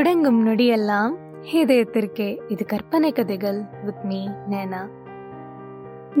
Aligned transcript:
தொடங்கும் 0.00 0.38
நொடியெல்லாம் 0.46 1.14
இதயத்திற்கே 1.54 2.28
இது 2.48 2.62
கற்பனை 2.64 3.08
கதைகள் 3.12 3.58
வித் 3.84 4.04
மீ 4.04 4.20
நேனா 4.48 4.80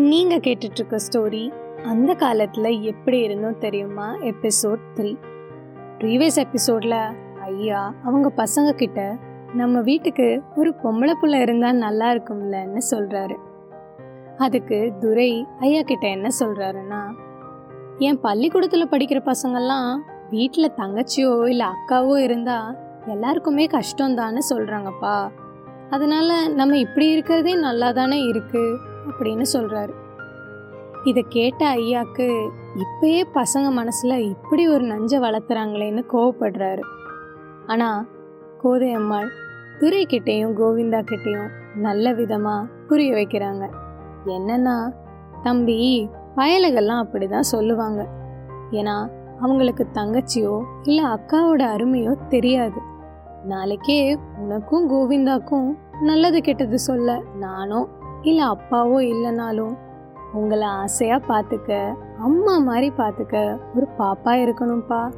நீங்க 0.04 0.34
கேட்டுட்டு 0.36 0.78
இருக்க 0.78 0.96
ஸ்டோரி 0.96 1.42
அந்த 1.82 2.14
காலத்துல 2.14 2.70
எப்படி 2.82 3.18
இருந்தோம் 3.20 3.56
தெரியுமா 3.58 4.08
எபிசோட் 4.22 4.82
த்ரீ 4.94 5.12
ப்ரீவியஸ் 5.98 6.38
எபிசோட்ல 6.38 6.98
ஐயா 7.44 7.80
அவங்க 8.02 8.30
பசங்க 8.36 8.74
கிட்ட 8.74 9.06
நம்ம 9.52 9.80
வீட்டுக்கு 9.80 10.28
ஒரு 10.56 10.72
பொம்பளை 10.82 11.14
புள்ள 11.14 11.40
இருந்தா 11.40 11.72
நல்லா 11.76 12.10
இருக்கும்லன்னு 12.10 12.84
சொல்றாரு 12.90 13.38
அதுக்கு 14.36 14.80
துரை 14.98 15.30
ஐயா 15.60 15.82
கிட்ட 15.82 16.08
என்ன 16.08 16.30
சொல்றாருன்னா 16.40 17.02
என் 18.00 18.22
பள்ளிக்கூடத்துல 18.22 18.90
படிக்கிற 18.90 19.22
பசங்கெல்லாம் 19.26 19.90
வீட்டில் 20.30 20.76
தங்கச்சியோ 20.76 21.34
இல்லை 21.48 21.66
அக்காவோ 21.66 22.16
இருந்தால் 22.18 22.70
எல்லாருக்குமே 23.06 23.66
கஷ்டம்தான்னு 23.66 24.38
சொல்கிறாங்கப்பா 24.50 25.28
அதனால் 25.90 26.52
நம்ம 26.52 26.78
இப்படி 26.78 27.10
இருக்கிறதே 27.10 27.54
நல்லா 27.54 27.92
தானே 27.92 28.18
இருக்குது 28.22 28.78
அப்படின்னு 29.08 29.42
சொல்கிறாரு 29.52 29.92
இதை 31.04 31.24
கேட்ட 31.28 31.68
ஐயாக்கு 31.68 32.50
இப்பயே 32.76 33.24
பசங்க 33.34 33.70
மனசில் 33.70 34.10
இப்படி 34.10 34.68
ஒரு 34.68 34.84
நஞ்சை 34.84 35.18
வளர்த்துறாங்களேன்னு 35.18 36.02
கோவப்படுறாரு. 36.12 36.80
ஆனால் 37.66 38.06
கோதையம்மாள் 38.62 39.28
துரைக்கிட்டேயும் 39.80 40.52
கோவிந்தா 40.52 41.00
கிட்டேயும் 41.00 41.50
நல்ல 41.76 42.12
விதமாக 42.12 42.68
புரிய 42.88 43.14
வைக்கிறாங்க. 43.14 43.70
என்னன்னா 44.26 44.92
தம்பி 45.42 46.08
பயலுகள்லாம் 46.36 47.02
அப்படிதான் 47.04 47.40
சொல்லுவாங்க. 47.40 48.06
ஏன்னா 48.70 49.08
அவங்களுக்கு 49.40 49.86
தங்கச்சியோ 49.94 50.62
இல்லை 50.82 51.04
அக்காவோட 51.04 51.62
அருமையோ 51.76 52.26
தெரியாது. 52.28 52.80
நாளைக்கே 53.44 54.18
உனக்கும் 54.38 54.90
கோவிந்தாக்கும் 54.90 55.78
நல்லது 56.00 56.40
கெட்டது 56.40 56.78
சொல்ல 56.78 57.22
நானோ 57.38 57.86
இல்லை 58.22 58.44
அப்பாவோ 58.44 58.98
இல்லைனாலும் 59.00 59.76
உங்களை 60.32 60.68
ஆசையாக 60.68 61.26
பார்த்துக்க 61.26 61.94
அம்மா 62.18 62.58
மாதிரி 62.58 62.92
பார்த்துக்க 62.96 63.58
ஒரு 63.74 63.88
பாப்பா 63.98 64.24
இருக்கணும்ப்பா 64.24 65.12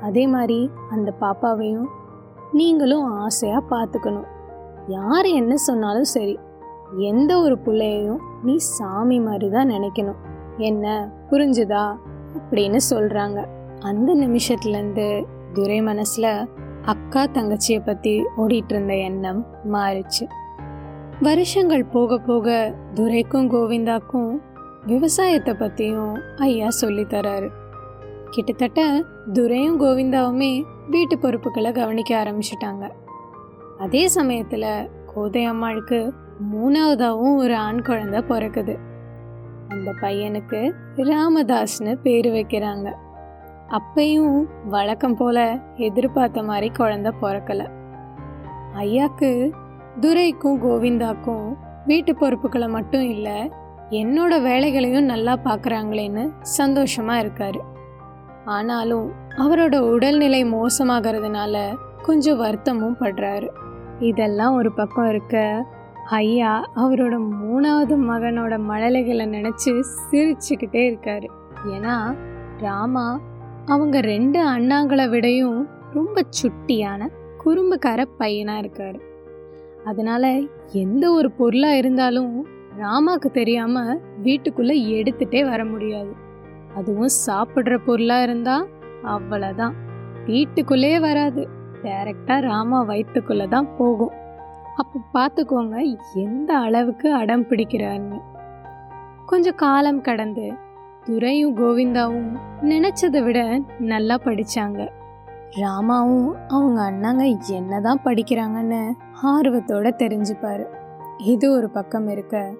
அதே 0.00 0.26
மாதிரி 0.26 0.70
அந்த 0.90 1.14
பாப்பாவையும் 1.20 1.86
நீங்களும் 2.52 3.04
ஆசையாக 3.04 3.74
பார்த்துக்கணும் 3.74 4.24
யார் 4.86 5.24
என்ன 5.24 5.56
சொன்னாலும் 5.56 6.04
சரி 6.04 6.38
எந்த 6.96 7.40
ஒரு 7.40 7.58
பிள்ளையையும் 7.58 8.20
நீ 8.42 8.56
சாமி 8.56 9.20
மாதிரி 9.20 9.50
தான் 9.50 9.68
நினைக்கணும். 9.68 10.16
என்ன 10.56 11.10
புரிஞ்சுதா? 11.30 11.96
அப்படின்னு 12.36 12.78
சொல்கிறாங்க 12.90 13.44
அந்த 13.80 14.14
நிமிஷத்துலேருந்து 14.14 15.24
துரை 15.52 15.80
மனசில் 15.80 16.48
அக்கா 16.82 17.22
தங்கச்சியை 17.24 17.80
பற்றி 17.84 18.24
ஓடிட்டு 18.36 18.72
இருந்த 18.72 18.94
எண்ணம் 18.96 19.46
மாறிச்சு. 19.72 20.24
வருஷங்கள் 21.20 21.84
போக 21.84 22.18
போக 22.18 22.74
துரைக்கும் 22.94 23.50
கோவிந்தாக்கும் 23.50 24.38
விவசாயத்தை 24.86 25.54
பற்றியும் 25.54 26.14
ஐயா 26.36 26.68
சொல்லித்தராரு 26.80 27.48
கிட்டத்தட்ட 28.30 29.04
துரையும் 29.32 29.80
கோவிந்தாவுமே 29.80 30.64
வீட்டு 30.90 31.18
பொறுப்புகளை 31.18 31.72
கவனிக்க 31.72 32.22
ஆரம்பிச்சிட்டாங்க. 32.22 32.90
அதே 33.78 34.06
சமயத்தில் 34.06 34.90
கோதை 35.14 35.44
அம்மாளுக்கு 35.44 36.12
மூணாவதாகவும் 36.52 37.36
ஒரு 37.36 37.56
ஆண் 37.56 37.82
குழந்தை 37.82 38.20
பிறக்குது. 38.20 38.76
அந்த 39.68 39.94
பையனுக்கு 40.00 40.74
ராமதாஸ்னு 40.96 41.94
பேர் 42.02 42.26
வைக்கிறாங்க. 42.26 42.88
அப்பையும் 43.72 44.44
வழக்கம் 44.68 45.16
போல 45.16 45.58
எதிர்பார்த்த 45.76 46.42
மாதிரி 46.42 46.68
குழந்தை 46.68 47.12
பிறக்கல. 47.22 47.70
ஐயாக்கு 48.76 49.52
துரைக்கும் 50.00 50.62
கோவிந்தாக்கும் 50.62 51.56
வீட்டு 51.86 52.16
பொறுப்புகளை 52.16 52.68
மட்டும் 52.68 53.02
இல்லை 53.02 53.50
என்னோட 53.90 54.42
வேலைகளையும் 54.42 55.04
நல்லா 55.04 55.38
பார்க்குறாங்களேன்னு 55.44 56.30
சந்தோஷமாக 56.40 57.22
இருக்காரு. 57.22 57.60
ஆனாலும் 58.44 59.12
அவரோட 59.36 59.78
உடல்நிலை 59.78 60.44
மோசமாகிறதுனால 60.44 61.74
கொஞ்சம் 62.02 62.38
வருத்தமும் 62.38 62.96
படுறாரு. 63.00 63.48
இதெல்லாம் 63.98 64.54
ஒரு 64.54 64.72
பக்கம் 64.72 65.08
இருக்க 65.08 65.66
ஐயா 66.10 66.70
அவரோட 66.76 67.14
மூணாவது 67.42 67.96
மகனோட 68.10 68.58
மழலைகளை 68.58 69.26
நினச்சி 69.26 69.80
சிரிச்சுக்கிட்டே 70.10 70.84
இருக்காரு. 70.90 71.28
ஏன்னா 71.66 72.16
ராமா 72.58 73.20
அவங்க 73.66 74.00
ரெண்டு 74.00 74.50
அண்ணாங்களை 74.50 75.08
விடையும் 75.08 75.68
ரொம்ப 75.92 76.22
சுட்டியான 76.42 77.08
குறும்புக்கார 77.44 78.04
பையனாக 78.18 78.58
இருக்கார். 78.58 78.98
அதனால 79.84 80.40
எந்த 80.72 81.12
ஒரு 81.12 81.30
பொருளாக 81.30 81.76
இருந்தாலும் 81.76 82.46
ராமாக்கு 82.78 83.30
தெரியாம 83.32 83.98
வீட்டுக்குள்ளே 84.22 85.02
எடுத்துட்டே 85.02 85.48
வர 85.48 85.64
முடியாது. 85.64 86.12
அதுவும் 86.74 87.14
சாப்பிட்ற 87.26 87.78
பொருளாக 87.84 88.22
இருந்தால் 88.22 88.68
அவ்வளோதான் 89.04 89.72
வீட்டுக்குள்ளேயே 90.24 90.98
வராது. 90.98 91.48
டைரக்டா 91.82 92.40
ராமா 92.40 92.82
வயிற்றுக்குள்ளே 92.82 93.46
தான் 93.48 93.76
போகும். 93.76 94.12
அப்போ 94.76 94.98
பார்த்துக்கோங்க 95.14 95.96
எந்த 96.14 96.58
அளவுக்கு 96.58 97.12
அடம் 97.12 97.46
பிடிக்கிறான்னு 97.46 98.20
கொஞ்சம் 99.26 99.54
காலம் 99.54 100.00
கடந்து 100.00 100.52
துரையும் 101.04 101.56
கோவிந்தாவும் 101.56 102.36
நினைச்சதை 102.62 103.24
விட 103.24 103.60
நல்லா 103.78 104.14
படிச்சாங்க. 104.14 104.88
ராமாவும் 105.56 106.30
அவங்க 106.48 106.90
அண்ணாங்க 106.90 107.38
என்னதான் 107.50 108.00
படிக்கிறாங்கன்னு 108.04 108.92
ஆர்வத்தோட 109.22 109.90
தெரிஞ்சுப்பாரு. 109.96 110.64
இது 111.18 111.52
ஒரு 111.52 111.70
பக்கம் 111.70 112.08
இருக்க 112.08 112.54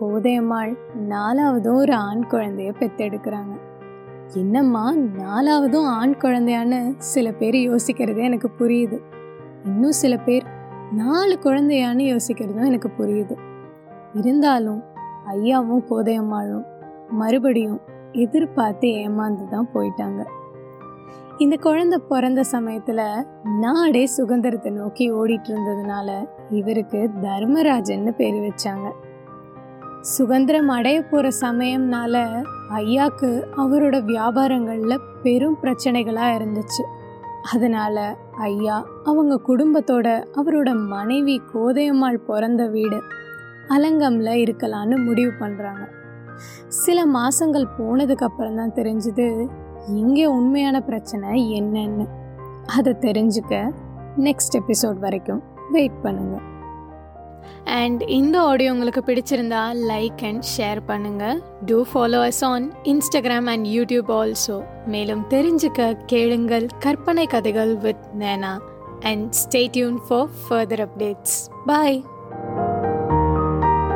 கோதையம்மாள் 0.00 0.76
நாலாவதும் 1.08 1.74
ஒரு 1.74 1.94
ஆண் 1.94 2.24
குழந்தைய 2.30 2.72
பெத்தெடுக்கிறாங்க. 2.80 3.58
என்னம்மா 4.34 4.92
நாலாவதும் 4.94 5.86
ஆண் 5.86 6.14
குழந்தையான்னு 6.18 6.94
சில 6.98 7.32
பேர் 7.32 7.54
யோசிக்கிறதே 7.54 8.22
எனக்கு 8.22 8.50
புரியுது. 8.58 8.98
இன்னும் 9.64 9.92
சில 9.92 10.16
பேர் 10.16 10.44
நாலு 10.92 11.38
குழந்தையான்னு 11.42 12.16
யோசிக்கிறதும் 12.16 12.66
எனக்கு 12.66 12.90
புரியுது. 12.98 13.36
இருந்தாலும் 14.14 14.82
ஐயாவும் 15.28 15.84
கோதையம்மாளும் 15.90 16.76
மறுபடியும் 17.10 17.80
எதிர்பார்த்து 18.12 18.88
ஏமாந்து 18.88 19.48
தான் 19.48 19.68
போயிட்டாங்க. 19.74 20.24
இந்த 21.38 21.56
குழந்தை 21.56 21.98
பிறந்த 22.08 22.42
சமயத்தில் 22.42 23.24
நாடே 23.44 24.06
சுதந்திரத்தை 24.06 24.72
நோக்கி 24.72 25.12
ஓடிட்டு 25.12 25.48
இருந்ததுனால 25.48 26.28
இவருக்கு 26.50 27.10
தர்மராஜன்னு 27.22 28.10
பேர் 28.10 28.34
வச்சாங்க. 28.34 28.92
சுதந்திரம் 30.00 30.68
அடைய 30.68 31.02
போகிற 31.02 31.28
சமயம்னால 31.40 32.44
ஐயாக்கு 32.68 33.42
அவரோட 33.56 34.04
வியாபாரங்களில் 34.04 35.04
பெரும் 35.22 35.58
பிரச்சனைகளாக 35.62 36.36
இருந்துச்சு. 36.38 36.82
அதனால 37.52 38.16
ஐயா 38.38 38.86
அவங்க 39.04 39.40
குடும்பத்தோட 39.46 40.24
அவரோட 40.36 40.86
மனைவி 40.86 41.42
கோதையம்மாள் 41.54 42.24
பிறந்த 42.26 42.66
வீடு 42.66 43.02
அலங்கம்ல 43.68 44.30
இருக்கலான்னு 44.44 45.04
முடிவு 45.04 45.32
பண்ணுறாங்க 45.38 45.97
சில 46.68 47.06
மாதங்கள் 47.06 47.66
போனதுக்கு 47.78 48.26
அப்புறம் 48.28 48.56
தான் 48.56 48.76
தெரிஞ்சுது 48.76 49.48
இங்கே 49.88 50.26
உண்மையான 50.26 50.80
பிரச்சனை 50.80 51.60
என்னன்னு. 51.60 52.06
அதை 52.66 52.94
தெரிஞ்சுக்க 53.00 53.72
நெக்ஸ்ட் 54.16 54.56
எபிசோட் 54.60 54.98
வரைக்கும் 54.98 55.42
வெயிட் 55.72 55.98
பண்ணுங்க. 56.02 56.36
அண்ட் 57.64 58.02
இந்த 58.02 58.40
ஆடியோ 58.40 58.72
உங்களுக்கு 58.72 59.02
பிடிச்சிருந்தா 59.06 59.62
லைக் 59.90 60.22
அண்ட் 60.24 60.44
ஷேர் 60.56 60.80
பண்ணுங்க. 60.86 61.24
To 61.66 61.84
follow 61.92 62.20
us 62.28 62.44
on 62.44 62.66
Instagram 62.82 63.46
and 63.46 63.66
YouTube 63.66 64.10
also 64.20 64.56
மேலும் 64.86 65.24
தெரிஞ்சுக்க 65.28 65.96
கேளுங்கள் 66.06 66.66
கற்பனை 66.78 67.26
கதைகள் 67.26 67.76
with 67.76 68.04
Nena 68.18 68.52
and 69.00 69.26
stay tune 69.32 69.98
for 70.08 70.30
further 70.44 70.84
updates 70.86 71.38
bye 71.66 72.04